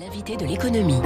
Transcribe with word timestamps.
L'invité 0.00 0.38
de 0.38 0.46
l'économie. 0.46 1.02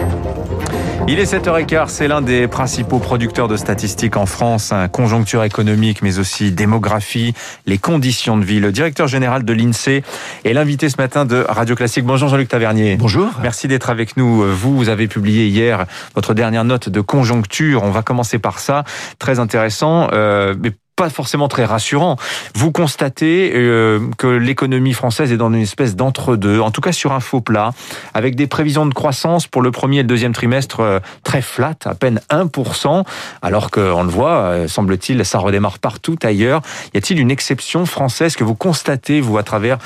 Il 1.09 1.19
est 1.19 1.25
7h15, 1.25 1.89
c'est 1.89 2.07
l'un 2.07 2.23
des 2.23 2.47
principaux 2.47 3.01
producteurs 3.01 3.49
de 3.49 3.57
statistiques 3.57 4.17
en 4.17 4.25
France, 4.25 4.71
hein, 4.71 4.87
conjoncture 4.87 5.43
économique 5.43 6.01
mais 6.01 6.21
aussi 6.21 6.53
démographie, 6.53 7.35
les 7.67 7.79
conditions 7.79 8.37
de 8.37 8.45
vie. 8.45 8.61
Le 8.61 8.71
directeur 8.71 9.09
général 9.09 9.45
de 9.45 9.53
l'INSEE 9.53 10.05
est 10.45 10.53
l'invité 10.53 10.89
ce 10.89 10.97
matin 10.99 11.25
de 11.25 11.45
Radio 11.49 11.75
Classique. 11.75 12.05
Bonjour 12.05 12.29
Jean-Luc 12.29 12.49
Tavernier. 12.49 12.95
Bonjour. 12.95 13.33
Merci 13.43 13.67
d'être 13.67 13.91
avec 13.91 14.17
nous. 14.17 14.45
Vous, 14.53 14.77
vous 14.77 14.89
avez 14.89 15.09
publié 15.09 15.49
hier 15.49 15.87
votre 16.15 16.33
dernière 16.33 16.65
note 16.65 16.89
de 16.89 17.01
conjoncture. 17.01 17.83
On 17.83 17.91
va 17.91 18.03
commencer 18.03 18.39
par 18.39 18.61
ça. 18.61 18.85
Très 19.19 19.41
intéressant. 19.41 20.09
Euh, 20.13 20.55
mais 20.63 20.71
pas 20.97 21.11
forcément 21.11 21.49
très 21.49 21.65
rassurant. 21.65 22.17
Vous 22.55 22.73
constatez 22.73 23.53
euh, 23.55 24.01
que 24.19 24.27
l'économie 24.27 24.93
française 24.93 25.33
est 25.33 25.37
dans 25.37 25.53
une 25.53 25.63
espèce 25.63 25.97
d'entre-deux, 25.97 26.61
en 26.61 26.71
tout 26.71 26.81
cas 26.81 26.93
sur 26.93 27.13
un 27.13 27.21
faux 27.21 27.41
plat, 27.41 27.73
avec 28.15 28.37
des 28.37 28.47
prévisions 28.47 28.87
de 28.87 28.95
croissance 28.95 29.47
pour 29.47 29.63
le 29.63 29.71
premier 29.71 29.99
et 29.99 30.03
le 30.03 30.09
deuxième 30.09 30.33
trimestre 30.33 30.81
euh, 30.81 31.01
très 31.25 31.43
flat, 31.43 31.75
à 31.85 31.95
peine 31.95 32.21
1%, 32.31 33.05
alors 33.43 33.71
qu'on 33.71 34.03
le 34.03 34.11
voit, 34.11 34.37
euh, 34.37 34.69
semble-t-il, 34.69 35.25
ça 35.25 35.39
redémarre 35.39 35.79
partout 35.79 36.17
ailleurs. 36.23 36.63
Y 36.95 36.99
a-t-il 36.99 37.21
une 37.21 37.31
exception 37.31 37.87
française 37.87 38.37
que 38.37 38.45
vous 38.45 38.55
constatez, 38.55 39.21
vous, 39.21 39.39
à 39.39 39.43
travers 39.43 39.79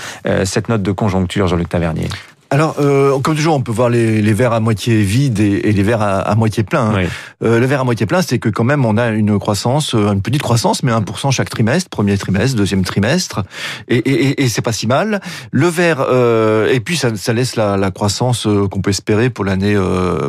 cette 0.45 0.69
note 0.69 0.83
de 0.83 0.93
conjoncture, 0.93 1.47
Jean-Luc 1.47 1.69
Tavernier? 1.69 2.09
Alors, 2.51 2.77
euh, 2.80 3.19
comme 3.19 3.37
toujours, 3.37 3.55
on 3.55 3.61
peut 3.61 3.73
voir 3.73 3.91
les, 3.91 4.23
les 4.23 4.33
verres 4.33 4.55
à 4.55 4.61
moitié 4.61 5.02
vides 5.02 5.39
et, 5.39 5.69
et 5.69 5.73
les 5.73 5.83
verres 5.83 6.01
à, 6.01 6.20
à 6.20 6.34
moitié 6.34 6.62
pleins. 6.62 6.95
Hein. 6.95 7.05
Euh, 7.45 7.61
le 7.61 7.66
verre 7.66 7.83
à 7.83 7.84
moitié 7.84 8.06
plein, 8.06 8.23
c'est 8.23 8.39
que 8.39 8.48
quand 8.48 8.65
même, 8.65 8.87
on 8.87 8.97
a 8.97 9.09
une 9.09 9.39
croissance, 9.39 9.95
euh, 9.95 10.12
une 10.12 10.23
petite 10.23 10.41
croissance, 10.41 10.83
mais 10.83 10.91
1% 10.91 11.30
chaque 11.30 11.51
trimestre, 11.51 11.91
premier 11.91 12.16
trimestre, 12.16 12.56
deuxième 12.56 12.84
trimestre, 12.84 13.42
et, 13.89 13.98
et, 13.98 14.42
et 14.42 14.48
c'est 14.48 14.62
pas 14.62 14.73
si 14.73 14.87
mal. 14.87 15.20
Le 15.51 15.66
verre, 15.66 16.06
euh, 16.09 16.73
et 16.73 16.80
puis 16.80 16.97
ça, 16.97 17.15
ça 17.16 17.34
laisse 17.34 17.55
la, 17.55 17.77
la 17.77 17.91
croissance 17.91 18.47
euh, 18.47 18.67
qu'on 18.67 18.80
peut 18.80 18.91
espérer 18.91 19.28
pour 19.28 19.45
l'année 19.45 19.77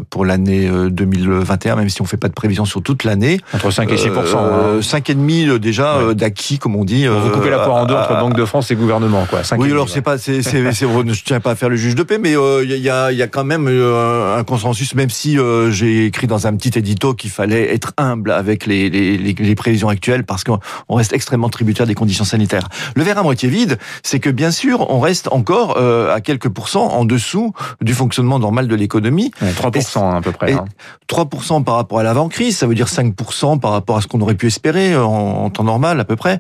pour 0.10 0.26
l'année 0.26 0.70
2021, 0.90 1.78
même 1.78 1.90
si 1.90 2.02
on 2.02 2.06
fait 2.06 2.18
pas 2.18 2.28
de 2.28 2.34
prévision 2.34 2.66
sur 2.66 2.84
toute 2.84 3.06
l'année. 3.06 3.40
Entre 3.54 3.72
5 3.72 3.90
et 3.92 3.98
6 3.98 4.10
euh, 4.10 4.82
5,5 4.82 5.52
hein. 5.52 5.58
déjà 5.58 6.04
ouais. 6.04 6.16
d'acquis, 6.16 6.60
comme 6.60 6.76
on 6.76 6.84
dit. 6.84 7.08
vous 7.08 7.30
coupez 7.30 7.50
la 7.50 7.60
poire 7.60 7.78
en 7.78 7.86
deux 7.86 7.96
entre 7.96 8.20
Banque 8.20 8.36
de 8.36 8.46
France 8.46 8.72
et 8.72 8.76
gouvernement, 8.76 9.26
quoi. 9.30 9.44
5 9.44 9.60
oui, 9.60 9.72
alors 9.72 9.88
c'est 9.88 10.02
pas, 10.02 10.18
c'est, 10.18 10.42
c'est, 10.42 10.72
je 10.72 11.24
tiens 11.26 11.40
pas 11.40 11.52
à 11.52 11.56
faire 11.56 11.70
le 11.70 11.78
juge 11.78 11.96
de 11.96 12.04
mais 12.18 12.32
il 12.32 12.38
euh, 12.38 12.66
y, 12.66 12.90
a, 12.90 13.12
y, 13.12 13.22
a, 13.22 13.28
quand 13.28 13.44
même 13.44 13.68
euh, 13.68 14.38
un 14.38 14.44
consensus, 14.44 14.96
même 14.96 15.10
si 15.10 15.38
euh, 15.38 15.70
j'ai 15.70 16.06
écrit 16.06 16.28
dans 16.28 16.48
un 16.48 16.56
petit 16.56 16.78
édito 16.78 17.14
qu'il 17.14 17.30
fallait 17.30 17.74
être 17.74 17.94
humble 17.98 18.32
avec 18.32 18.66
les, 18.66 18.90
les, 18.90 19.18
les 19.18 19.56
prévisions 19.56 19.90
actuelles, 19.90 20.24
parce 20.26 20.44
qu'on 20.44 20.60
reste 20.90 21.14
extrêmement 21.14 21.50
tributaire 21.50 21.86
des 21.86 21.96
conditions 21.96 22.24
sanitaires. 22.24 22.68
Le 22.96 23.04
verre 23.04 23.20
à 23.20 23.24
moitié 23.24 23.50
vide, 23.50 23.78
c'est 24.04 24.20
que 24.20 24.30
bien 24.30 24.52
sûr, 24.52 24.90
on 24.90 25.00
reste 25.00 25.28
encore 25.32 25.78
à 25.78 26.22
quelques 26.22 26.50
pourcents 26.50 26.88
en 26.88 27.06
dessous 27.06 27.54
du 27.82 27.94
fonctionnement 27.94 28.40
normal 28.40 28.68
de 28.68 28.76
l'économie. 28.76 29.32
3% 29.42 30.18
à 30.18 30.22
peu 30.22 30.32
près. 30.32 30.54
Hein. 30.54 30.66
3% 31.10 31.64
par 31.64 31.76
rapport 31.76 32.00
à 32.00 32.04
l'avant-crise, 32.04 32.58
ça 32.58 32.68
veut 32.68 32.76
dire 32.76 32.88
5% 32.88 33.60
par 33.60 33.72
rapport 33.72 33.98
à 33.98 34.02
ce 34.02 34.08
qu'on 34.08 34.22
aurait 34.22 34.36
pu 34.36 34.48
espérer 34.48 34.96
en, 34.96 35.10
en, 35.10 35.50
temps 35.50 35.64
normal 35.64 36.00
à 36.00 36.06
peu 36.06 36.16
près. 36.16 36.40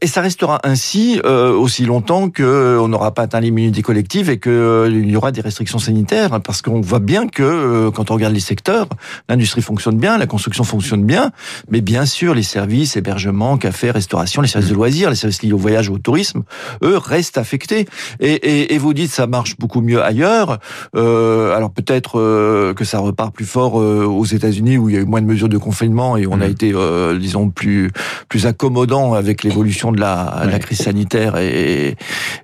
et 0.00 0.06
ça 0.06 0.20
restera 0.20 0.60
ainsi 0.64 1.20
aussi 1.22 1.84
longtemps 1.84 2.30
qu'on 2.30 2.88
n'aura 2.88 3.12
pas 3.14 3.22
atteint 3.22 3.40
l'immunité 3.40 3.82
collective 3.82 4.30
et 4.30 4.38
que 4.38 4.81
il 4.88 5.10
y 5.10 5.16
aura 5.16 5.32
des 5.32 5.40
restrictions 5.40 5.78
sanitaires 5.78 6.40
parce 6.40 6.62
qu'on 6.62 6.80
voit 6.80 6.98
bien 6.98 7.26
que 7.26 7.42
euh, 7.42 7.90
quand 7.90 8.10
on 8.10 8.14
regarde 8.14 8.34
les 8.34 8.40
secteurs, 8.40 8.88
l'industrie 9.28 9.62
fonctionne 9.62 9.98
bien, 9.98 10.18
la 10.18 10.26
construction 10.26 10.64
fonctionne 10.64 11.04
bien, 11.04 11.32
mais 11.70 11.80
bien 11.80 12.06
sûr 12.06 12.34
les 12.34 12.42
services, 12.42 12.96
hébergement, 12.96 13.56
café, 13.56 13.90
restauration, 13.90 14.42
les 14.42 14.48
services 14.48 14.70
de 14.70 14.74
loisirs, 14.74 15.10
les 15.10 15.16
services 15.16 15.42
liés 15.42 15.52
au 15.52 15.58
voyage 15.58 15.88
ou 15.88 15.94
au 15.94 15.98
tourisme, 15.98 16.42
eux 16.82 16.96
restent 16.96 17.38
affectés. 17.38 17.86
Et, 18.20 18.32
et, 18.32 18.74
et 18.74 18.78
vous 18.78 18.94
dites 18.94 19.10
ça 19.10 19.26
marche 19.26 19.56
beaucoup 19.58 19.80
mieux 19.80 20.02
ailleurs. 20.02 20.58
Euh, 20.96 21.56
alors 21.56 21.70
peut-être 21.70 22.18
euh, 22.18 22.74
que 22.74 22.84
ça 22.84 22.98
repart 22.98 23.34
plus 23.34 23.44
fort 23.44 23.80
euh, 23.80 24.04
aux 24.04 24.24
États-Unis 24.24 24.78
où 24.78 24.88
il 24.88 24.94
y 24.94 24.98
a 24.98 25.00
eu 25.00 25.04
moins 25.04 25.20
de 25.20 25.26
mesures 25.26 25.48
de 25.48 25.58
confinement 25.58 26.16
et 26.16 26.26
on 26.26 26.40
a 26.40 26.48
mmh. 26.48 26.50
été, 26.50 26.72
euh, 26.74 27.18
disons, 27.18 27.50
plus 27.50 27.90
plus 28.28 28.46
accommodant 28.46 29.14
avec 29.14 29.42
l'évolution 29.42 29.92
de 29.92 30.00
la, 30.00 30.42
ouais. 30.44 30.50
la, 30.50 30.58
crise 30.58 30.78
sanitaire 30.78 31.36
et, 31.36 31.96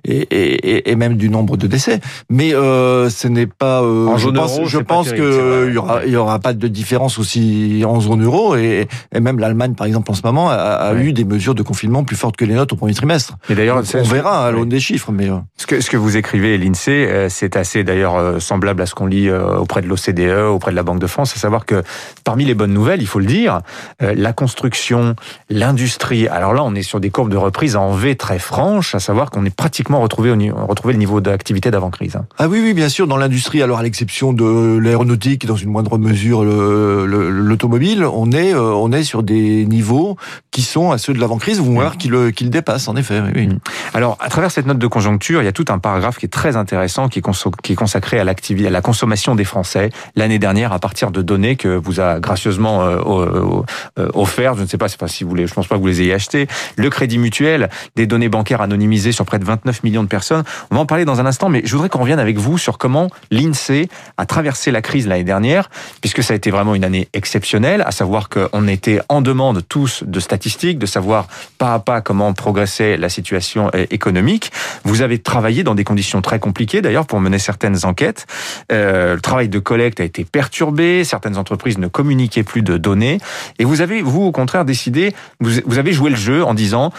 et, 0.05 0.89
et, 0.89 0.95
même 0.95 1.15
du 1.15 1.29
nombre 1.29 1.57
de 1.57 1.67
décès 1.67 1.99
mais 2.29 2.53
euh, 2.53 3.09
ce 3.09 3.27
n'est 3.27 3.47
pas. 3.47 3.81
Euh, 3.81 4.15
je 4.17 4.29
pense, 4.29 4.57
euro, 4.57 4.67
je 4.67 4.77
pense 4.77 5.11
qu'il 5.11 5.73
y 5.73 5.77
aura, 5.77 6.05
il 6.05 6.11
y 6.11 6.15
aura 6.15 6.37
pas 6.39 6.53
de 6.53 6.67
différence 6.67 7.17
aussi 7.17 7.83
en 7.85 7.99
zone 7.99 8.23
euro 8.23 8.55
et, 8.55 8.87
et 9.13 9.19
même 9.19 9.39
l'Allemagne, 9.39 9.73
par 9.73 9.87
exemple, 9.87 10.11
en 10.11 10.13
ce 10.13 10.21
moment, 10.23 10.49
a, 10.49 10.53
a 10.53 10.93
ouais. 10.93 11.05
eu 11.05 11.13
des 11.13 11.25
mesures 11.25 11.55
de 11.55 11.63
confinement 11.63 12.03
plus 12.03 12.15
fortes 12.15 12.37
que 12.37 12.45
les 12.45 12.53
nôtres 12.53 12.75
au 12.75 12.77
premier 12.77 12.93
trimestre. 12.93 13.37
Et 13.49 13.55
d'ailleurs, 13.55 13.81
on 13.95 14.03
verra 14.03 14.45
à 14.45 14.51
l'aune 14.51 14.69
des 14.69 14.79
chiffres, 14.79 15.11
mais 15.11 15.29
euh. 15.29 15.37
ce 15.57 15.65
que 15.65 15.81
ce 15.81 15.89
que 15.89 15.97
vous 15.97 16.17
écrivez, 16.17 16.57
l'Insee, 16.57 16.89
euh, 16.89 17.29
c'est 17.29 17.55
assez 17.55 17.83
d'ailleurs 17.83 18.15
euh, 18.15 18.39
semblable 18.39 18.81
à 18.83 18.85
ce 18.85 18.93
qu'on 18.93 19.07
lit 19.07 19.31
auprès 19.31 19.81
de 19.81 19.87
l'OCDE, 19.87 20.49
auprès 20.49 20.71
de 20.71 20.75
la 20.75 20.83
Banque 20.83 20.99
de 20.99 21.07
France, 21.07 21.33
à 21.35 21.39
savoir 21.39 21.65
que 21.65 21.83
parmi 22.23 22.45
les 22.45 22.53
bonnes 22.53 22.73
nouvelles, 22.73 23.01
il 23.01 23.07
faut 23.07 23.19
le 23.19 23.25
dire, 23.25 23.61
la 23.99 24.33
construction, 24.33 25.15
l'industrie. 25.49 26.27
Alors 26.27 26.53
là, 26.53 26.63
on 26.63 26.75
est 26.75 26.83
sur 26.83 26.99
des 26.99 27.09
courbes 27.09 27.31
de 27.31 27.37
reprise 27.37 27.75
en 27.75 27.91
V 27.91 28.15
très 28.15 28.39
franches, 28.39 28.93
à 28.93 28.99
savoir 28.99 29.31
qu'on 29.31 29.45
est 29.45 29.55
pratiquement 29.55 29.99
retrouvé 29.99 30.29
retrouvé 30.51 30.93
le 30.93 30.99
niveau 30.99 31.21
d'activité 31.21 31.71
d'avant 31.71 31.89
crise. 31.89 32.18
Ah 32.37 32.47
oui, 32.47 32.59
oui, 32.61 32.73
bien 32.73 32.89
sûr, 32.89 33.07
dans 33.07 33.17
l'industrie, 33.17 33.61
alors 33.61 33.79
à 33.79 33.83
l'exception 33.83 34.33
de 34.33 34.77
l'aéronautique 34.77 35.43
et 35.43 35.47
dans 35.47 35.55
une 35.55 35.69
moindre 35.69 35.97
mesure 35.97 36.43
l'automobile, 36.43 38.05
on 38.05 38.31
est 38.31 38.53
euh, 38.53 38.73
on 38.73 38.91
est 38.91 39.03
sur 39.03 39.23
des 39.23 39.65
niveaux 39.65 40.17
qui 40.51 40.61
sont 40.61 40.91
à 40.91 40.97
ceux 40.97 41.13
de 41.13 41.19
l'avant-crise, 41.19 41.59
voire 41.59 41.97
qui 41.97 42.07
le, 42.07 42.31
qui 42.31 42.43
le 42.43 42.49
dépassent, 42.49 42.87
en 42.87 42.95
effet. 42.95 43.21
Oui. 43.35 43.47
Mm. 43.47 43.59
Alors, 43.93 44.17
à 44.19 44.29
travers 44.29 44.51
cette 44.51 44.67
note 44.67 44.77
de 44.77 44.87
conjoncture, 44.87 45.41
il 45.41 45.45
y 45.45 45.47
a 45.47 45.51
tout 45.51 45.65
un 45.69 45.79
paragraphe 45.79 46.17
qui 46.17 46.25
est 46.25 46.29
très 46.29 46.55
intéressant, 46.55 47.09
qui 47.09 47.19
est, 47.19 47.75
consacré 47.75 48.19
à, 48.19 48.21
à 48.21 48.69
la 48.69 48.81
consommation 48.81 49.35
des 49.35 49.43
Français 49.43 49.89
l'année 50.15 50.39
dernière 50.39 50.73
à 50.73 50.79
partir 50.79 51.11
de 51.11 51.21
données 51.21 51.55
que 51.55 51.69
vous 51.69 51.99
a 51.99 52.19
gracieusement 52.19 52.83
euh, 52.83 53.63
euh, 53.97 54.09
offert. 54.13 54.55
Je 54.55 54.61
ne 54.61 54.67
sais 54.67 54.77
pas, 54.77 54.87
pas 54.89 55.07
si 55.07 55.23
vous 55.23 55.33
les, 55.33 55.47
je 55.47 55.53
pense 55.53 55.67
pas 55.67 55.75
que 55.75 55.81
vous 55.81 55.87
les 55.87 56.01
ayez 56.01 56.13
achetées. 56.13 56.47
Le 56.75 56.89
crédit 56.89 57.17
mutuel, 57.17 57.69
des 57.95 58.05
données 58.05 58.29
bancaires 58.29 58.61
anonymisées 58.61 59.11
sur 59.11 59.25
près 59.25 59.39
de 59.39 59.45
29 59.45 59.83
millions 59.83 60.03
de 60.03 60.07
personnes. 60.07 60.43
On 60.71 60.75
va 60.75 60.81
en 60.81 60.85
parler 60.85 61.05
dans 61.05 61.19
un 61.19 61.25
instant, 61.25 61.49
mais 61.49 61.61
je 61.65 61.71
voudrais 61.71 61.89
qu'on 61.89 61.99
revienne 61.99 62.19
avec 62.19 62.37
vous 62.37 62.57
sur 62.57 62.77
comment 62.77 63.09
l'INSEE 63.31 63.89
a 64.17 64.25
traversé 64.25 64.71
la 64.71 64.81
crise 64.81 65.07
l'année 65.07 65.23
dernière, 65.23 65.69
puisque 66.01 66.21
ça 66.21 66.33
a 66.33 66.35
été 66.35 66.51
vraiment 66.51 66.75
une 66.75 66.83
année 66.83 67.09
exceptionnelle, 67.13 67.81
à 67.85 67.91
savoir 67.91 68.29
qu'on 68.29 68.67
était 68.67 68.99
en 69.09 69.21
demande 69.21 69.63
tous 69.67 70.03
de 70.05 70.19
statistiques, 70.19 70.77
de 70.77 70.85
savoir 70.85 71.27
pas 71.57 71.73
à 71.73 71.79
pas 71.79 72.01
comment 72.01 72.33
progressait 72.33 72.97
la 72.97 73.09
situation 73.09 73.71
économique. 73.89 74.51
Vous 74.83 75.01
avez 75.01 75.19
travaillé 75.19 75.63
dans 75.63 75.75
des 75.75 75.83
conditions 75.83 76.21
très 76.21 76.39
compliquées, 76.39 76.81
d'ailleurs, 76.81 77.05
pour 77.05 77.19
mener 77.19 77.39
certaines 77.39 77.85
enquêtes. 77.85 78.25
Euh, 78.71 79.15
le 79.15 79.21
travail 79.21 79.49
de 79.49 79.59
collecte 79.59 79.99
a 79.99 80.03
été 80.03 80.25
perturbé, 80.25 81.03
certaines 81.03 81.37
entreprises 81.37 81.77
ne 81.77 81.87
communiquaient 81.87 82.43
plus 82.43 82.61
de 82.61 82.77
données, 82.77 83.19
et 83.59 83.65
vous 83.65 83.81
avez, 83.81 84.01
vous, 84.01 84.23
au 84.23 84.31
contraire, 84.31 84.65
décidé, 84.65 85.13
vous, 85.39 85.51
vous 85.65 85.77
avez 85.77 85.93
joué 85.93 86.09
le 86.09 86.15
jeu 86.15 86.43
en 86.43 86.53
disant 86.53 86.91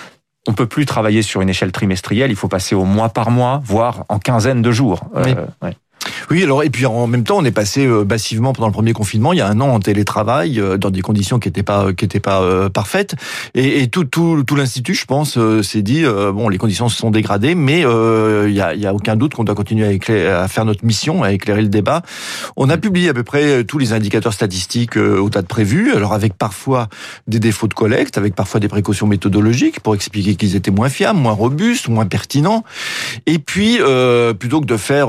on 0.46 0.52
peut 0.54 0.66
plus 0.66 0.86
travailler 0.86 1.22
sur 1.22 1.42
une 1.42 1.50
échelle 1.50 1.72
trimestrielle, 1.72 2.30
il 2.30 2.36
faut 2.36 2.48
passer 2.48 2.74
au 2.74 2.84
mois 2.84 3.10
par 3.10 3.30
mois, 3.30 3.60
voire 3.64 4.04
en 4.08 4.18
quinzaine 4.18 4.62
de 4.62 4.72
jours. 4.72 5.04
Oui. 5.14 5.34
Euh, 5.36 5.46
ouais. 5.62 5.76
Oui, 6.28 6.42
alors 6.42 6.62
et 6.62 6.70
puis 6.70 6.86
en 6.86 7.06
même 7.06 7.24
temps, 7.24 7.38
on 7.38 7.44
est 7.44 7.50
passé 7.50 7.86
euh, 7.86 8.04
massivement 8.04 8.52
pendant 8.52 8.68
le 8.68 8.72
premier 8.72 8.92
confinement, 8.92 9.32
il 9.32 9.38
y 9.38 9.42
a 9.42 9.48
un 9.48 9.60
an 9.60 9.68
en 9.68 9.80
télétravail, 9.80 10.60
euh, 10.60 10.76
dans 10.76 10.90
des 10.90 11.00
conditions 11.00 11.38
qui 11.38 11.48
n'étaient 11.48 11.62
pas 11.62 11.92
qui 11.92 12.04
étaient 12.04 12.20
pas 12.20 12.42
euh, 12.42 12.68
parfaites, 12.68 13.14
et, 13.54 13.82
et, 13.82 13.88
tout 13.88 14.04
tout 14.04 14.42
tout 14.44 14.56
l'institut, 14.56 14.94
je 14.94 15.04
pense, 15.04 15.38
s'est 15.62 15.82
dit 15.82 16.04
bon, 16.04 16.48
les 16.48 16.58
conditions 16.58 16.88
se 16.88 16.96
sont 16.96 17.10
dégradées, 17.10 17.54
mais 17.54 17.80
il 17.80 18.54
y 18.54 18.60
a 18.60 18.74
il 18.74 18.80
y 18.80 18.86
a 18.86 18.94
aucun 18.94 19.16
doute 19.16 19.34
qu'on 19.34 19.44
doit 19.44 19.54
continuer 19.54 19.86
à, 19.86 19.92
éclairer, 19.92 20.30
à, 20.30 20.48
faire 20.48 20.64
notre 20.64 20.84
mission, 20.84 21.22
à 21.22 21.32
éclairer 21.32 21.62
le 21.62 21.68
débat. 21.68 22.02
On 22.56 22.68
a 22.68 22.76
publié 22.76 23.08
à 23.08 23.14
peu 23.14 23.22
près 23.22 23.64
tous 23.64 23.78
les 23.78 23.92
indicateurs 23.92 24.32
statistiques 24.32 24.96
au 24.96 25.28
tas 25.30 25.42
de 25.42 25.46
prévu, 25.46 25.92
alors 25.92 26.12
avec 26.12 26.34
parfois 26.34 26.88
des 27.26 27.40
défauts 27.40 27.68
de 27.68 27.74
collecte, 27.74 28.18
avec 28.18 28.34
parfois 28.34 28.60
des 28.60 28.68
précautions 28.68 29.06
méthodologiques 29.06 29.80
pour 29.80 29.94
expliquer 29.94 30.34
qu'ils 30.34 30.56
étaient 30.56 30.70
moins 30.70 30.88
fiables, 30.88 31.18
moins 31.18 31.32
robustes, 31.32 31.88
moins 31.88 32.06
pertinents, 32.06 32.64
et 33.26 33.38
puis 33.38 33.78
plutôt 34.38 34.60
que 34.60 34.66
de 34.66 34.76
faire 34.76 35.08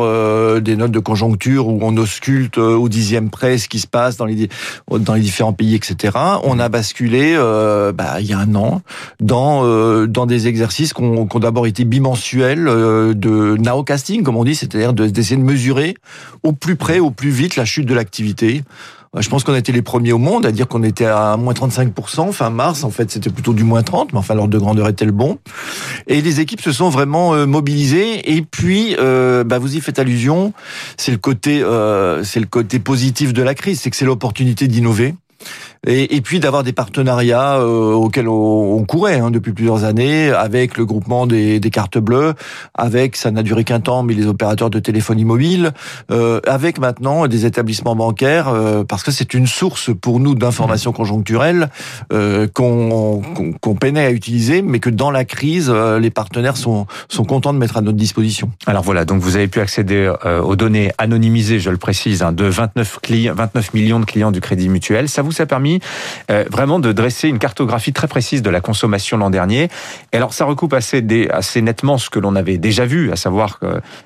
des 0.62 0.76
notes 0.76 0.92
de 0.92 1.00
conjoncture 1.02 1.68
où 1.68 1.80
on 1.82 1.96
ausculte 1.98 2.58
euh, 2.58 2.76
au 2.76 2.90
dixième 2.90 3.30
près 3.30 3.58
ce 3.58 3.68
qui 3.68 3.80
se 3.80 3.88
passe 3.88 4.18
dans 4.18 4.26
les 4.26 4.50
dans 4.90 5.14
les 5.14 5.22
différents 5.22 5.54
pays, 5.54 5.76
etc. 5.76 6.18
On 6.44 6.60
a 6.60 6.70
basculé 6.70 7.34
euh, 7.36 7.92
bah, 7.92 8.20
il 8.20 8.28
y 8.28 8.34
a 8.34 8.40
un 8.40 8.56
an 8.56 8.82
dans 9.20 9.66
euh, 9.66 10.08
dans 10.08 10.26
des 10.26 10.48
exercices 10.48 10.94
qui 10.94 11.02
ont, 11.02 11.26
d'abord 11.26 11.68
été 11.68 11.86
bimensuels 11.86 12.68
euh, 12.68 13.14
de 13.14 13.58
nowcasting, 13.58 14.24
comme 14.24 14.38
on 14.38 14.44
dit, 14.44 14.56
c'est-à-dire 14.56 14.94
d'essayer 14.94 15.38
de 15.38 15.46
mesurer 15.46 15.96
au 16.44 16.54
plus 16.54 16.76
près, 16.76 17.00
au 17.00 17.12
plus 17.12 17.30
vite 17.30 17.56
la 17.56 17.66
chute 17.66 17.86
de 17.86 17.94
l'activité. 17.94 18.64
Je 19.20 19.28
pense 19.28 19.44
qu'on 19.44 19.54
été 19.56 19.74
les 19.74 19.82
premiers 19.82 20.14
au 20.14 20.18
monde 20.18 20.46
à 20.46 20.54
dire 20.54 20.70
qu'on 20.70 20.84
était 20.84 21.06
à 21.06 21.36
moins 21.36 21.54
35% 21.54 22.32
fin 22.32 22.50
mars. 22.50 22.86
En 22.86 22.92
fait, 22.92 23.12
c'était 23.12 23.30
plutôt 23.30 23.52
du 23.52 23.66
moins 23.66 23.84
30, 23.84 24.14
mais 24.14 24.20
enfin 24.20 24.36
l'ordre 24.36 24.54
de 24.54 24.58
grandeur 24.58 24.88
était 24.88 25.04
le 25.04 25.12
bon? 25.12 25.38
Et 26.08 26.22
les 26.22 26.40
équipes 26.40 26.62
se 26.62 26.72
sont 26.72 26.88
vraiment 26.88 27.34
euh, 27.34 27.46
mobilisées. 27.46 28.34
Et 28.34 28.42
puis, 28.42 28.96
euh, 29.00 29.44
bah, 29.44 29.60
vous 29.60 29.76
y 29.76 29.82
faites 29.82 30.00
allusion, 30.00 30.54
c'est 30.96 31.12
le 31.12 31.18
côté, 31.18 31.62
euh, 31.62 32.24
c'est 32.24 32.40
le 32.40 32.46
côté 32.46 32.80
positif 32.80 33.34
de 33.34 33.44
la 33.44 33.54
crise, 33.54 33.82
c'est 33.82 33.90
que 33.90 33.98
c'est 33.98 34.06
l'opportunité 34.06 34.70
d'innover. 34.70 35.14
Et, 35.88 36.16
et 36.16 36.22
puis 36.22 36.40
d'avoir 36.40 36.64
des 36.64 36.74
partenariats 36.74 37.58
euh, 37.58 37.94
auxquels 37.94 38.28
on, 38.28 38.78
on 38.78 38.84
courait 38.86 39.20
hein, 39.20 39.32
depuis 39.32 39.52
plusieurs 39.52 39.84
années 39.84 40.32
avec 40.32 40.78
le 40.78 40.86
groupement 40.86 41.26
des, 41.26 41.60
des 41.60 41.70
cartes 41.70 41.98
bleues, 41.98 42.34
avec 42.76 43.16
ça 43.16 43.32
n'a 43.32 43.44
duré 43.44 43.64
qu'un 43.64 43.80
temps, 43.80 44.04
mais 44.04 44.14
les 44.14 44.28
opérateurs 44.28 44.70
de 44.70 44.80
téléphonie 44.80 45.26
mobile, 45.26 45.72
euh, 46.12 46.40
avec 46.46 46.80
maintenant 46.80 47.28
des 47.28 47.46
établissements 47.46 47.96
bancaires, 47.96 48.48
euh, 48.50 48.84
parce 48.84 49.04
que 49.04 49.12
c'est 49.12 49.34
une 49.34 49.48
source 49.48 49.90
pour 50.00 50.20
nous 50.20 50.36
d'informations 50.36 50.92
conjoncturelles 50.92 51.70
euh, 52.14 52.48
qu'on 52.54 53.22
qu'on 53.62 53.76
peinait 53.76 54.06
à 54.06 54.12
utiliser, 54.12 54.62
mais 54.62 54.80
que 54.80 54.90
dans 54.90 55.12
la 55.12 55.26
crise, 55.26 55.72
euh, 55.74 56.00
les 56.00 56.10
partenaires 56.10 56.58
sont 56.58 56.88
sont 57.10 57.24
contents 57.24 57.54
de 57.54 57.60
mettre 57.60 57.78
à 57.78 57.82
notre 57.82 57.98
disposition. 57.98 58.52
Alors 58.68 58.84
voilà, 58.84 59.06
donc 59.06 59.22
vous 59.22 59.36
avez 59.36 59.48
pu 59.48 59.60
accéder 59.60 60.12
euh, 60.26 60.42
aux 60.42 60.56
données 60.56 60.92
anonymisées, 60.98 61.60
je 61.60 61.70
le 61.70 61.78
précise, 61.78 62.22
hein, 62.24 62.32
de 62.32 62.46
29 62.46 63.00
clients, 63.02 63.34
29 63.36 63.74
millions 63.74 64.00
de 64.00 64.06
clients 64.06 64.32
du 64.32 64.42
Crédit 64.42 64.70
Mutuel. 64.70 65.10
Ça 65.10 65.22
vous 65.22 65.31
a 65.40 65.46
permis 65.46 65.80
euh, 66.30 66.44
vraiment 66.50 66.80
de 66.80 66.92
dresser 66.92 67.30
une 67.30 67.40
cartographie 67.40 67.94
très 67.94 68.08
précise 68.08 68.42
de 68.42 68.50
la 68.50 68.62
consommation 68.62 69.18
l'an 69.18 69.30
dernier. 69.30 69.70
Et 70.12 70.18
alors 70.18 70.34
ça 70.34 70.46
recoupe 70.46 70.74
assez, 70.74 71.02
nettement 71.62 71.98
ce 71.98 72.10
que 72.10 72.20
l'on 72.20 72.36
avait 72.36 72.58
déjà 72.58 72.86
vu, 72.86 73.12
à 73.12 73.16
savoir 73.16 73.60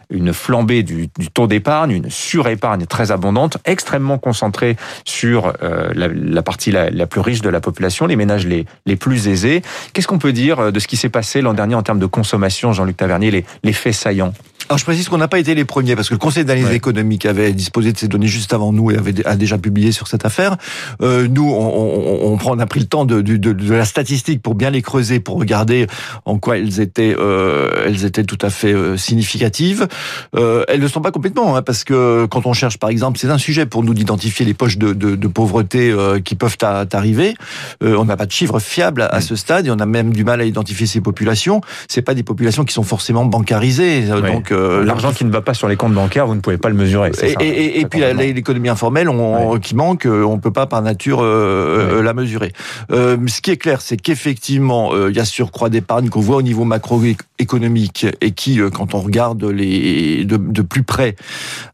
une 0.10 0.33
flambée 0.33 0.83
du, 0.83 1.10
taux 1.33 1.48
d'épargne, 1.48 1.92
une 1.92 2.10
surépargne 2.10 2.86
très 2.86 3.12
abondante, 3.12 3.57
extrêmement 3.66 4.18
concentrée 4.18 4.77
sur 5.04 5.54
euh, 5.63 5.92
la, 5.94 6.42
partie 6.42 6.72
la, 6.72 7.07
plus 7.07 7.22
riche 7.22 7.42
de 7.42 7.50
la 7.50 7.60
population, 7.60 8.06
les 8.06 8.16
ménages 8.16 8.45
les, 8.45 8.95
plus 8.95 9.28
aisés. 9.28 9.62
Qu'est-ce 9.94 10.07
qu'on 10.07 10.19
peut 10.19 10.33
dire 10.33 10.60
euh, 10.60 10.71
de 10.71 10.80
ce 10.80 10.88
qui 10.88 10.98
s'est 10.98 11.10
passé 11.10 11.42
l'an 11.42 11.54
dernier 11.54 11.75
en 11.75 11.83
termes 11.83 12.00
de 12.00 12.06
consommation, 12.06 12.74
Jean-Luc 12.74 12.98
Tavernier, 12.98 13.31
les, 13.31 13.45
les 13.63 13.74
faits 13.74 13.94
saillants? 13.94 14.33
Alors 14.70 14.78
je 14.78 14.84
précise 14.84 15.10
qu'on 15.10 15.18
n'a 15.18 15.28
pas 15.28 15.40
été 15.40 15.54
les 15.54 15.66
premiers 15.66 15.96
parce 15.96 16.10
que 16.10 16.14
le 16.14 16.20
Conseil 16.20 16.44
d'analyse 16.44 16.70
ouais. 16.70 16.76
économique 16.76 17.26
avait 17.26 17.54
disposé 17.54 17.92
de 17.92 17.98
ces 17.98 18.08
données 18.08 18.28
juste 18.28 18.54
avant 18.54 18.74
nous 18.74 18.92
et 18.92 18.98
avait 18.98 19.26
a 19.26 19.36
déjà 19.36 19.58
publié 19.58 19.92
sur 19.92 20.08
cette 20.08 20.26
affaire. 20.26 20.58
Euh, 21.02 21.28
nous, 21.30 21.48
on, 21.50 21.56
on, 21.56 22.34
on, 22.34 22.38
prend, 22.38 22.56
on 22.56 22.60
a 22.60 22.66
pris 22.66 22.80
le 22.80 22.88
temps 22.88 23.06
de, 23.06 23.22
de, 23.22 23.38
de, 23.38 23.74
la 23.74 23.86
statistique 23.86 24.42
pour 24.42 24.56
bien 24.56 24.70
les 24.72 24.82
creuser, 24.82 25.20
pour 25.20 25.38
regarder 25.38 25.88
en 26.26 26.38
quoi 26.38 26.58
elles 26.58 26.80
étaient, 26.80 27.16
euh, 27.18 27.86
elles 27.86 28.06
étaient 28.06 28.24
tout 28.24 28.38
à 28.42 28.50
fait 28.50 28.74
euh, 28.74 28.98
significatives. 28.98 29.88
Euh, 30.36 30.64
elles 30.68 30.82
ne 30.82 30.88
sont 30.88 31.02
pas 31.02 31.12
complètement, 31.12 31.56
hein, 31.56 31.62
parce 31.62 31.84
que 31.84 32.26
quand 32.26 32.46
on 32.46 32.54
cherche, 32.54 32.78
par 32.78 32.90
exemple, 32.90 33.20
c'est 33.20 33.30
un 33.30 33.38
sujet 33.38 33.66
pour 33.66 33.84
nous 33.84 33.94
d'identifier 33.94 34.46
les 34.46 34.54
poches 34.54 34.78
de, 34.78 34.94
de 34.94 35.28
pauvreté 35.28 35.92
euh, 35.92 36.20
qui 36.20 36.36
peuvent 36.36 36.58
arriver. 36.62 37.36
Euh, 37.84 37.96
on 37.98 38.06
n'a 38.06 38.18
pas 38.18 38.26
de 38.26 38.32
chiffres 38.32 38.60
fiables 38.60 39.02
à, 39.04 39.08
à, 39.08 39.22
ce 39.22 39.36
stade 39.36 39.68
et 39.68 39.72
on 39.72 39.80
a 39.80 39.86
même 39.86 40.12
du 40.12 40.24
mal 40.24 40.42
à 40.42 40.46
identifier 40.46 40.88
ces 40.88 41.02
populations. 41.02 41.62
C'est 41.88 42.02
pas 42.02 42.14
des 42.14 42.24
populations 42.24 42.66
qui 42.66 42.74
sont 42.74 42.84
forcément 42.84 43.26
bancarisées, 43.26 44.06
ouais. 44.12 44.32
donc 44.32 44.52
l'argent 44.84 45.12
qui 45.12 45.25
ne 45.25 45.31
va 45.31 45.42
pas 45.42 45.54
sur 45.54 45.68
les 45.68 45.75
comptes 45.75 45.94
bancaires, 45.94 46.28
vous 46.28 46.36
ne 46.36 46.42
pouvez 46.42 46.57
pas 46.57 46.69
le 46.69 46.75
mesurer. 46.75 47.10
Et, 47.10 47.13
ça, 47.13 47.25
et, 47.40 47.80
et 47.80 47.86
puis 47.86 48.02
l'économie 48.34 48.69
informelle, 48.69 49.10
on, 49.10 49.54
ouais. 49.54 49.60
qui 49.60 49.75
manque, 49.75 50.07
on 50.07 50.40
peut 50.40 50.52
pas 50.52 50.66
par 50.66 50.81
nature 50.81 51.19
euh, 51.22 51.98
ouais. 51.98 52.04
la 52.04 52.13
mesurer. 52.13 52.54
Euh, 52.92 53.18
ce 53.28 53.42
qui 53.42 53.52
est 53.52 53.57
clair, 53.57 53.81
c'est 53.81 53.98
qu'effectivement, 53.98 54.96
il 54.96 55.00
euh, 55.00 55.12
y 55.12 55.19
a 55.19 55.25
surcroît 55.25 55.69
d'épargne 55.69 56.10
qu'on 56.10 56.22
voit 56.22 56.38
au 56.38 56.42
niveau 56.42 56.63
macroéconomique 56.63 58.07
et 58.22 58.31
qui, 58.31 58.60
euh, 58.60 58.69
quand 58.69 58.94
on 58.94 59.00
regarde 59.00 59.44
les 59.44 60.25
de, 60.25 60.38
de, 60.38 60.62
plus 60.62 60.84
près, 60.84 61.16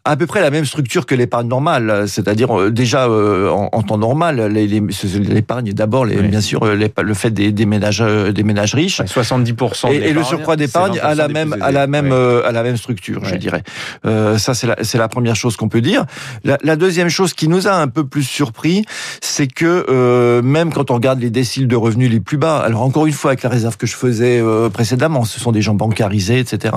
a 0.06 0.12
à 0.12 0.18
peu 0.18 0.25
près 0.25 0.42
la 0.42 0.50
même 0.50 0.66
structure 0.66 1.06
que 1.06 1.16
l'épargne 1.16 1.48
normale, 1.48 2.06
c'est-à-dire 2.07 2.60
euh, 2.60 2.72
déjà 2.72 3.10
en, 3.10 3.69
en, 3.72 3.81
temps 3.83 3.98
normal, 3.98 4.42
l'épargne 4.48 5.74
d'abord, 5.74 6.04
oui. 6.04 6.22
bien 6.28 6.42
sûr, 6.42 6.66
les, 6.66 6.92
le 7.01 7.13
fait 7.13 7.31
des, 7.31 7.51
des, 7.51 7.66
ménages, 7.66 8.01
des 8.01 8.44
ménages 8.44 8.74
riches, 8.74 9.01
70 9.06 9.54
et, 9.89 9.95
et 9.95 10.13
le 10.13 10.24
surcroît 10.24 10.56
d'épargne 10.56 11.00
à 11.01 11.16
la 11.16 11.28
même 11.28 11.56
à 11.62 11.72
la 11.72 11.88
même 11.88 12.12
à 12.12 12.51
la 12.51 12.63
même 12.63 12.70
structure, 12.77 13.21
ouais. 13.21 13.29
je 13.29 13.35
dirais. 13.35 13.63
Euh, 14.06 14.38
ça, 14.38 14.53
c'est 14.53 14.68
la, 14.68 14.75
la, 14.94 15.07
première 15.07 15.35
chose 15.35 15.57
qu'on 15.57 15.69
peut 15.69 15.81
dire. 15.81 16.06
La, 16.44 16.57
la, 16.63 16.75
deuxième 16.75 17.09
chose 17.09 17.33
qui 17.33 17.47
nous 17.47 17.68
a 17.68 17.73
un 17.73 17.88
peu 17.88 18.06
plus 18.06 18.23
surpris, 18.23 18.85
c'est 19.21 19.47
que 19.47 19.85
euh, 19.89 20.41
même 20.41 20.73
quand 20.73 20.91
on 20.91 20.95
regarde 20.95 21.19
les 21.19 21.29
déciles 21.29 21.68
de 21.68 21.75
revenus 21.75 22.09
les 22.09 22.19
plus 22.19 22.38
bas, 22.38 22.59
alors 22.59 22.81
encore 22.81 23.06
une 23.06 23.13
fois, 23.13 23.31
avec 23.31 23.44
la 23.44 23.50
réserve 23.50 23.77
que 23.77 23.88
je 23.88 23.95
faisais 23.95 24.39
euh, 24.39 24.69
précédemment, 24.69 25.25
ce 25.25 25.39
sont 25.39 25.51
des 25.51 25.62
gens 25.62 25.73
bancarisés, 25.73 26.39
etc. 26.39 26.75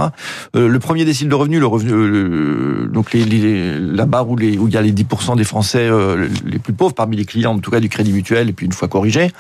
Euh, 0.57 0.69
le 0.69 0.79
premier 0.79 1.05
décile 1.05 1.29
de 1.29 1.35
revenus, 1.35 1.61
le 1.61 1.67
revenu, 1.67 1.91
le, 1.91 2.91
donc 2.93 3.13
les, 3.13 3.25
les, 3.25 3.79
la 3.79 4.07
barre 4.07 4.29
où, 4.29 4.37
les, 4.37 4.59
où 4.59 4.69
il 4.69 4.75
y 4.75 4.77
a 4.77 4.83
les 4.83 4.93
10% 4.93 5.37
des 5.37 5.45
Français 5.45 5.89
euh, 5.89 6.29
les 6.45 6.59
plus 6.59 6.73
pauvres, 6.73 6.95
parmi 6.95 7.17
les 7.17 7.25
clients, 7.25 7.55
en 7.55 7.59
tout 7.59 7.71
cas 7.71 7.81
du 7.81 7.89
Crédit 7.89 8.13
Mutuel, 8.13 8.49
et 8.49 8.53
puis 8.53 8.67
une 8.67 8.73
fois 8.73 8.89
corrigé, 8.89 9.31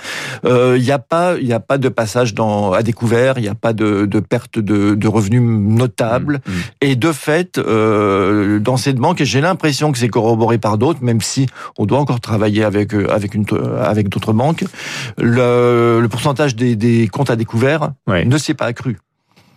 euh, 0.44 0.76
il 0.78 0.84
n'y 0.84 0.90
a 0.90 0.98
pas, 0.98 1.36
il 1.38 1.46
n'y 1.46 1.52
a 1.52 1.60
pas 1.60 1.78
de 1.78 1.88
passage 1.88 2.34
dans, 2.34 2.72
à 2.72 2.82
découvert, 2.82 3.38
il 3.38 3.42
n'y 3.42 3.48
a 3.48 3.54
pas 3.54 3.72
de, 3.72 4.06
de 4.06 4.20
perte 4.20 4.58
de, 4.58 4.94
de 4.94 5.08
revenus 5.08 5.42
notable. 5.42 6.40
Mmh. 6.46 6.52
Et 6.80 6.96
de 6.96 7.12
fait, 7.12 7.58
euh, 7.58 8.58
dans 8.58 8.76
cette 8.76 8.96
banque, 8.96 9.22
j'ai 9.22 9.40
l'impression 9.40 9.92
que 9.92 9.98
c'est 9.98 10.08
corroboré 10.08 10.58
par 10.58 10.78
d'autres, 10.78 11.02
même 11.02 11.20
si 11.20 11.46
on 11.78 11.86
doit 11.86 11.98
encore 11.98 12.20
travailler 12.20 12.64
avec 12.64 12.94
euh, 12.94 13.10
avec 13.10 13.34
une 13.34 13.44
avec 13.80 14.08
d'autres 14.08 14.32
banques. 14.32 14.64
Le, 15.18 16.00
le 16.00 16.08
pourcentage 16.08 16.56
des, 16.56 16.76
des, 16.76 17.08
comptes 17.08 17.30
à 17.30 17.36
découvert 17.36 17.92
ouais. 18.06 18.24
ne 18.24 18.38
s'est 18.38 18.54
pas 18.54 18.66
accru. 18.66 18.98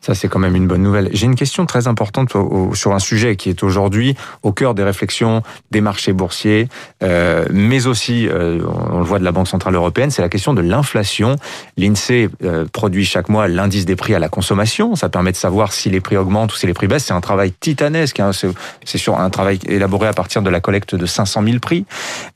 Ça, 0.08 0.16
c'est 0.16 0.30
quand 0.30 0.40
même 0.40 0.56
une 0.56 0.68
bonne 0.68 0.84
nouvelle. 0.84 1.10
J'ai 1.12 1.26
une 1.26 1.36
question 1.36 1.66
très 1.66 1.88
importante 1.88 2.34
au, 2.34 2.70
au, 2.70 2.76
sur 2.76 2.94
un 2.94 3.00
sujet 3.00 3.36
qui 3.36 3.50
est 3.50 3.62
aujourd'hui 3.62 4.16
au 4.42 4.54
cœur 4.54 4.74
des 4.74 4.84
réflexions 4.84 5.44
des 5.70 5.82
marchés 5.82 6.14
boursiers, 6.14 6.70
euh, 7.04 7.46
mais 7.52 7.88
aussi, 7.88 8.26
euh, 8.30 8.62
on 8.90 9.00
le 9.00 9.04
voit 9.04 9.20
de 9.20 9.26
la 9.26 9.34
Banque 9.34 9.50
Centrale 9.50 9.76
Européenne, 9.76 10.10
c'est 10.10 10.22
la 10.22 10.30
question 10.30 10.54
de 10.54 10.62
l'inflation. 10.62 11.36
L'INSEE 11.76 12.30
euh, 12.42 12.64
produit 12.72 13.04
chaque 13.04 13.28
mois 13.28 13.50
l'indice 13.50 13.86
des 13.86 13.98
prix 13.98 14.16
à 14.16 14.20
la 14.20 14.30
consommation. 14.30 14.96
Ça 14.96 15.10
permet 15.10 15.34
de 15.34 15.38
savoir 15.38 15.74
si 15.74 15.90
les 15.90 16.00
prix 16.00 16.16
augmentent 16.16 16.54
ou 16.54 16.56
si 16.56 16.68
les 16.68 16.74
prix 16.74 16.88
baissent. 16.88 17.04
C'est 17.04 17.14
un 17.14 17.20
travail 17.20 17.52
titanesque. 17.52 18.22
Hein. 18.22 18.32
C'est 18.86 18.98
sur 18.98 19.20
un 19.20 19.30
travail 19.30 19.60
élaboré 19.68 20.08
à 20.08 20.14
partir 20.14 20.42
de 20.42 20.50
la 20.50 20.62
collecte 20.62 20.96
de 20.96 21.06
500 21.06 21.44
000 21.44 21.60
prix. 21.60 21.86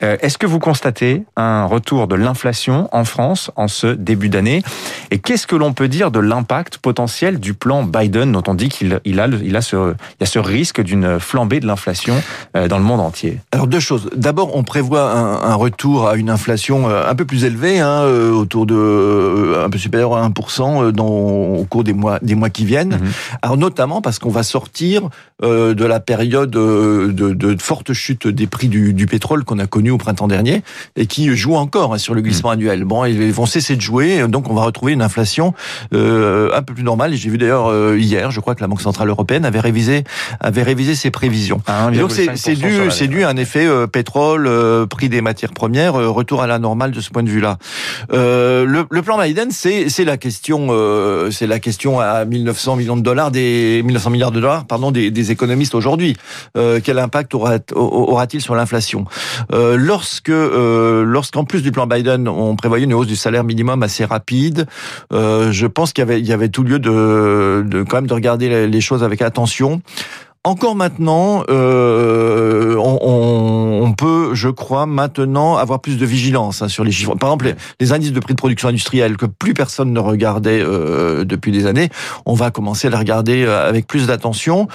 Euh, 0.02 0.18
Est-ce 0.20 0.36
que 0.36 0.46
vous 0.46 0.58
constatez 0.58 1.24
un 1.36 1.64
retour 1.64 2.06
de 2.06 2.16
l'inflation 2.16 2.90
en 2.92 3.04
France 3.04 3.50
en 3.56 3.66
ce 3.66 3.86
début 3.86 4.28
d'année? 4.28 4.62
Et 5.10 5.20
qu'est-ce 5.20 5.46
que 5.46 5.56
l'on 5.56 5.72
peut 5.72 5.88
dire 5.88 6.10
de 6.10 6.20
l'impact 6.20 6.76
potentiel 6.76 7.40
du 7.40 7.54
plan 7.62 7.84
Biden 7.84 8.32
dont 8.32 8.42
on 8.48 8.54
dit 8.54 8.68
qu'il 8.68 8.98
il 9.04 9.20
a, 9.20 9.28
il 9.28 9.54
a 9.54 9.62
ce, 9.62 9.94
il 10.18 10.24
a 10.24 10.26
ce 10.26 10.40
risque 10.40 10.80
d'une 10.82 11.20
flambée 11.20 11.60
de 11.60 11.66
l'inflation 11.68 12.16
euh, 12.56 12.66
dans 12.66 12.76
le 12.76 12.82
monde 12.82 12.98
entier 12.98 13.38
Alors 13.52 13.68
deux 13.68 13.78
choses. 13.78 14.10
D'abord, 14.16 14.56
on 14.56 14.64
prévoit 14.64 15.12
un, 15.12 15.50
un, 15.52 15.54
retour 15.54 16.08
à 16.08 16.16
une 16.16 16.28
inflation 16.28 16.88
euh, 16.88 17.08
un 17.08 17.14
peu 17.14 17.24
plus 17.24 17.44
élevée, 17.44 17.78
hein, 17.78 18.00
euh, 18.02 18.32
autour 18.32 18.66
de 18.66 19.62
un 19.64 19.70
peu 19.70 19.78
supérieur 19.78 20.16
à 20.16 20.28
1% 20.28 20.90
dans, 20.90 21.06
au 21.06 21.64
cours 21.64 21.84
des 21.84 21.92
mois, 21.92 22.18
des 22.20 22.34
mois 22.34 22.50
qui 22.50 22.64
viennent. 22.64 22.96
Mm 22.96 23.06
-hmm. 23.06 23.38
Alors 23.42 23.56
notamment 23.56 24.00
parce 24.02 24.18
qu'on 24.18 24.34
va 24.40 24.42
sortir 24.42 25.08
euh, 25.42 25.74
de 25.74 25.84
la 25.94 26.00
période 26.00 26.50
de, 26.50 27.12
de, 27.20 27.34
de, 27.44 27.62
forte 27.70 27.92
chute 27.92 28.26
des 28.40 28.48
prix 28.54 28.68
du, 28.76 28.92
du 29.00 29.06
pétrole 29.06 29.44
qu'on 29.44 29.60
a 29.60 29.66
connu 29.66 29.90
au 29.96 29.98
printemps 29.98 30.30
dernier 30.36 30.56
et 31.00 31.06
qui 31.12 31.22
joue 31.42 31.56
encore 31.64 31.90
hein, 31.92 31.98
sur 32.06 32.14
le 32.14 32.22
glissement 32.26 32.50
mmh. 32.50 32.58
annuel. 32.58 32.78
Bon, 32.84 33.04
ils 33.04 33.32
vont 33.32 33.46
cesser 33.46 33.74
de 33.80 33.84
jouer, 33.90 34.08
donc 34.34 34.42
on 34.50 34.54
va 34.54 34.64
retrouver 34.70 34.92
une 34.98 35.02
inflation 35.10 35.46
euh, 35.94 36.58
un 36.58 36.62
peu 36.66 36.72
plus 36.74 36.86
normale. 36.92 37.10
Et 37.14 37.18
j'ai 37.22 37.30
vu 37.34 37.38
d'ailleurs 37.38 37.51
euh, 37.60 37.98
hier, 37.98 38.30
je 38.30 38.40
crois 38.40 38.54
que 38.54 38.60
la 38.60 38.66
Banque 38.66 38.80
centrale 38.80 39.08
européenne 39.08 39.44
avait 39.44 39.60
révisé 39.60 40.04
avait 40.40 40.62
révisé 40.62 40.94
ses 40.94 41.10
prévisions. 41.10 41.60
Ah, 41.66 41.90
donc 41.90 42.10
c'est 42.10 42.54
dû 42.54 42.90
c'est 42.90 43.08
dû 43.08 43.24
à 43.24 43.28
un 43.28 43.36
effet 43.36 43.66
euh, 43.66 43.86
pétrole, 43.86 44.46
euh, 44.46 44.86
prix 44.86 45.08
des 45.08 45.20
matières 45.20 45.52
premières, 45.52 45.96
euh, 45.96 46.08
retour 46.08 46.42
à 46.42 46.46
la 46.46 46.58
normale 46.58 46.92
de 46.92 47.00
ce 47.00 47.10
point 47.10 47.22
de 47.22 47.30
vue-là. 47.30 47.58
Euh, 48.12 48.64
le, 48.64 48.86
le, 48.90 49.02
plan 49.02 49.18
Biden, 49.20 49.50
c'est 49.50 49.88
c'est 49.88 50.04
la 50.04 50.16
question 50.16 50.68
c'est 51.30 51.46
la 51.46 51.58
question 51.58 52.00
à 52.00 52.24
1900 52.24 52.76
millions 52.76 52.96
de 52.96 53.02
dollars 53.02 53.30
des 53.30 53.82
1900 53.84 54.10
milliards 54.10 54.30
de 54.30 54.40
dollars 54.40 54.64
pardon 54.64 54.90
des, 54.90 55.10
des 55.10 55.30
économistes 55.30 55.74
aujourd'hui. 55.74 56.16
Euh, 56.56 56.80
quel 56.82 56.98
impact 56.98 57.34
aura-t-il 57.34 58.40
sur 58.40 58.54
l'inflation? 58.54 59.04
Euh, 59.52 59.76
Lorsque, 59.76 60.30
euh, 60.30 61.04
lorsqu'en 61.04 61.44
plus 61.44 61.62
du 61.62 61.72
plan 61.72 61.86
Biden, 61.86 62.28
on 62.28 62.56
prévoyait 62.56 62.84
une 62.84 62.94
hausse 62.94 63.06
du 63.06 63.16
salaire 63.16 63.44
minimum 63.44 63.82
assez 63.82 64.04
rapide, 64.04 64.66
euh, 65.12 65.50
je 65.52 65.66
pense 65.66 65.92
qu'il 65.92 66.02
y 66.02 66.06
avait, 66.06 66.20
il 66.20 66.26
y 66.26 66.32
avait 66.32 66.48
tout 66.48 66.62
lieu 66.62 66.78
de, 66.78 66.88
de 67.62 67.82
quand 67.82 67.98
même 67.98 68.06
de 68.06 68.14
regarder 68.14 68.66
les, 68.66 68.80
choses 68.80 69.02
avec 69.02 69.22
attention. 69.22 69.80
Encore 70.44 70.74
maintenant, 70.74 71.44
euh, 71.50 72.74
on, 72.76 73.61
on, 73.92 73.94
peut, 73.94 74.34
je 74.34 74.48
crois, 74.48 74.86
maintenant 74.86 75.56
avoir 75.56 75.80
plus 75.80 75.98
de 75.98 76.06
vigilance 76.06 76.62
hein, 76.62 76.68
sur 76.68 76.82
les 76.82 76.90
chiffres. 76.90 77.14
Par 77.14 77.28
exemple, 77.28 77.46
les, 77.46 77.54
les, 77.80 77.92
indices 77.92 78.12
de 78.12 78.20
prix 78.20 78.32
de 78.32 78.38
production 78.38 78.68
industrielle 78.68 79.16
que 79.16 79.26
plus 79.26 79.52
personne 79.52 79.92
ne 79.92 80.00
regardait 80.00 80.62
euh, 80.62 81.24
depuis 81.24 81.52
des 81.52 81.66
années, 81.66 81.90
on 82.24 82.34
va 82.34 82.50
commencer 82.50 82.86
à 82.86 82.90
les 82.90 82.96
regarder 82.96 83.44
euh, 83.44 83.68
avec 83.68 83.86
plus 83.86 84.06
d'attention. 84.06 84.66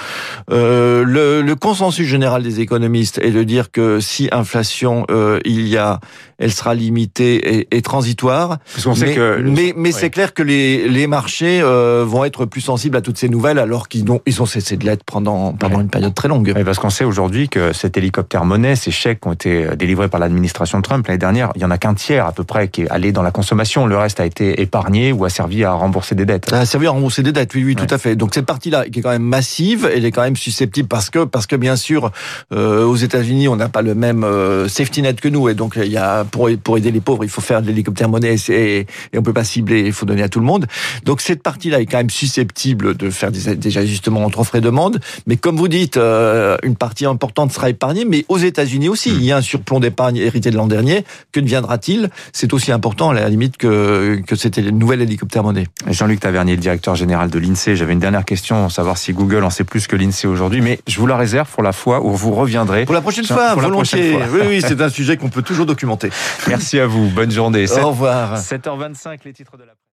Euh, 0.51 1.03
le, 1.03 1.41
le, 1.41 1.55
consensus 1.55 2.07
général 2.07 2.43
des 2.43 2.59
économistes 2.59 3.17
est 3.17 3.31
de 3.31 3.43
dire 3.43 3.71
que 3.71 3.99
si 3.99 4.29
inflation 4.31 5.05
euh, 5.09 5.39
il 5.45 5.67
y 5.67 5.77
a, 5.77 5.99
elle 6.37 6.51
sera 6.51 6.75
limitée 6.75 7.57
et, 7.57 7.67
et 7.75 7.81
transitoire. 7.81 8.59
Parce 8.73 8.85
qu'on 8.85 8.93
sait 8.95 9.07
mais, 9.07 9.15
que 9.15 9.41
mais, 9.41 9.73
mais 9.75 9.91
c'est 9.91 10.11
clair 10.11 10.35
que 10.35 10.43
les, 10.43 10.87
les 10.87 11.07
marchés 11.07 11.61
vont 11.63 12.23
être 12.23 12.45
plus 12.45 12.61
sensibles 12.61 12.95
à 12.95 13.01
toutes 13.01 13.17
ces 13.17 13.29
nouvelles 13.29 13.57
alors 13.57 13.87
qu'ils 13.87 14.09
ont, 14.11 14.21
ils 14.27 14.41
ont 14.41 14.45
cessé 14.45 14.77
de 14.77 14.85
l'être 14.85 15.03
pendant 15.03 15.53
pendant 15.53 15.81
une 15.81 15.89
période 15.89 16.13
très 16.13 16.27
longue. 16.27 16.53
Oui, 16.55 16.63
parce 16.63 16.77
qu'on 16.77 16.91
sait 16.91 17.03
aujourd'hui 17.03 17.49
que 17.49 17.73
cet 17.73 17.97
hélicoptère 17.97 18.45
monnaie, 18.45 18.75
ces 18.75 18.91
chèques 19.07 19.25
ont 19.25 19.31
été 19.31 19.47
été 19.47 19.75
délivrés 19.75 20.09
par 20.09 20.19
l'administration 20.19 20.81
Trump 20.81 21.07
l'année 21.07 21.17
dernière, 21.17 21.51
il 21.55 21.61
y 21.61 21.65
en 21.65 21.71
a 21.71 21.77
qu'un 21.77 21.93
tiers 21.93 22.25
à 22.25 22.31
peu 22.31 22.43
près 22.43 22.67
qui 22.67 22.83
est 22.83 22.89
allé 22.89 23.11
dans 23.11 23.21
la 23.21 23.31
consommation. 23.31 23.85
Le 23.85 23.97
reste 23.97 24.19
a 24.19 24.25
été 24.25 24.61
épargné 24.61 25.11
ou 25.11 25.25
a 25.25 25.29
servi 25.29 25.63
à 25.63 25.71
rembourser 25.73 26.15
des 26.15 26.25
dettes. 26.25 26.49
Ça 26.49 26.59
a 26.59 26.65
servi 26.65 26.87
à 26.87 26.91
rembourser 26.91 27.23
des 27.23 27.31
dettes, 27.31 27.53
oui, 27.55 27.63
oui, 27.63 27.75
tout 27.75 27.87
à 27.89 27.97
fait. 27.97 28.15
Donc 28.15 28.33
cette 28.33 28.45
partie-là, 28.45 28.85
qui 28.89 28.99
est 28.99 29.01
quand 29.01 29.11
même 29.11 29.23
massive, 29.23 29.89
elle 29.93 30.05
est 30.05 30.11
quand 30.11 30.23
même 30.23 30.35
susceptible 30.35 30.87
parce 30.87 31.09
que, 31.09 31.23
parce 31.23 31.47
que 31.47 31.55
bien 31.55 31.75
sûr, 31.75 32.11
euh, 32.53 32.85
aux 32.85 32.95
États-Unis, 32.95 33.47
on 33.47 33.55
n'a 33.55 33.69
pas 33.69 33.81
le 33.81 33.95
même 33.95 34.23
euh, 34.23 34.67
safety 34.67 35.01
net 35.01 35.21
que 35.21 35.29
nous, 35.29 35.49
et 35.49 35.53
donc 35.53 35.77
il 35.77 35.91
y 35.91 35.97
a 35.97 36.25
pour 36.25 36.49
pour 36.63 36.77
aider 36.77 36.91
les 36.91 37.01
pauvres, 37.01 37.23
il 37.23 37.29
faut 37.29 37.41
faire 37.41 37.61
de 37.61 37.67
l'hélicoptère 37.67 38.09
monnaie, 38.09 38.35
et, 38.49 38.79
et 38.79 39.17
on 39.17 39.21
peut 39.21 39.33
pas 39.33 39.43
cibler, 39.43 39.81
il 39.85 39.93
faut 39.93 40.05
donner 40.05 40.23
à 40.23 40.29
tout 40.29 40.39
le 40.39 40.45
monde. 40.45 40.65
Donc 41.03 41.21
cette 41.21 41.43
partie-là 41.43 41.79
est 41.81 41.85
quand 41.85 41.97
même 41.97 42.09
susceptible 42.09 42.95
de 42.95 43.09
faire 43.09 43.31
des, 43.31 43.55
des 43.55 43.77
ajustements 43.77 44.23
entre 44.23 44.39
offre 44.39 44.55
et 44.55 44.61
demande, 44.61 44.99
mais 45.25 45.37
comme 45.37 45.57
vous 45.57 45.67
dites, 45.67 45.97
euh, 45.97 46.57
une 46.63 46.75
partie 46.75 47.05
importante 47.05 47.51
sera 47.51 47.69
épargnée, 47.69 48.05
mais 48.05 48.25
aux 48.29 48.37
États-Unis 48.37 48.86
aussi, 48.89 49.09
il 49.09 49.23
y 49.23 49.31
a 49.31 49.37
un 49.37 49.41
surplomb 49.41 49.79
d'épargne 49.79 50.17
hérité 50.17 50.51
de 50.51 50.57
l'an 50.57 50.67
dernier. 50.67 51.05
Que 51.31 51.39
deviendra-t-il? 51.39 52.09
C'est 52.33 52.53
aussi 52.53 52.71
important 52.71 53.09
à 53.09 53.13
la 53.13 53.29
limite 53.29 53.57
que 53.57 54.21
que 54.25 54.35
c'était 54.35 54.61
une 54.61 54.77
nouvelle 54.77 55.01
hélicoptère 55.01 55.43
monnaie. 55.43 55.67
Jean-Luc 55.87 56.19
Tavernier, 56.19 56.55
le 56.55 56.61
directeur 56.61 56.95
général 56.95 57.29
de 57.29 57.39
l'INSEE. 57.39 57.75
J'avais 57.75 57.93
une 57.93 57.99
dernière 57.99 58.25
question, 58.25 58.69
savoir 58.69 58.97
si 58.97 59.13
Google 59.13 59.43
en 59.43 59.49
sait 59.49 59.63
plus 59.63 59.87
que 59.87 59.95
l'INSEE 59.95 60.27
aujourd'hui, 60.27 60.61
mais 60.61 60.79
je 60.87 60.99
vous 60.99 61.07
la 61.07 61.17
réserve 61.17 61.49
pour 61.49 61.63
la 61.63 61.71
fois 61.71 62.03
où 62.03 62.11
vous 62.15 62.33
reviendrez. 62.33 62.85
Pour 62.85 62.95
la 62.95 63.01
prochaine 63.01 63.25
fois, 63.25 63.55
volontiers. 63.55 64.17
Oui, 64.31 64.41
oui, 64.47 64.61
c'est 64.67 64.81
un 64.81 64.89
sujet 64.89 65.17
qu'on 65.17 65.29
peut 65.29 65.43
toujours 65.43 65.65
documenter. 65.65 66.09
Merci 66.47 66.79
à 66.79 66.87
vous. 66.87 67.09
Bonne 67.09 67.31
journée. 67.31 67.65
Au 67.71 67.89
revoir. 67.89 68.37
7h25, 68.37 69.19
les 69.25 69.33
titres 69.33 69.57
de 69.57 69.63
la 69.63 69.77